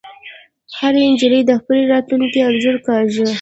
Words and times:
هرې 0.77 1.03
نجلۍ 1.11 1.41
د 1.45 1.51
خپل 1.61 1.77
راتلونکي 1.93 2.39
انځور 2.47 2.77
کاږه 2.87 3.27